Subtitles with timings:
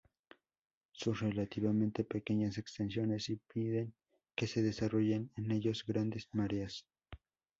[0.93, 3.93] Sus relativamente pequeñas extensiones impiden
[4.35, 6.87] que se desarrollen en ellos grandes mareas.